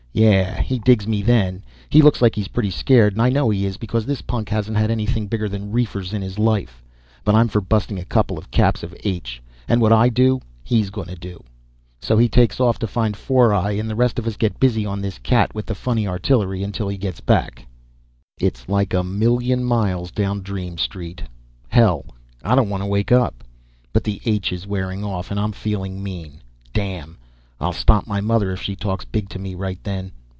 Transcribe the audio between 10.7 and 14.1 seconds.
going to do. He takes off to find Four Eye and the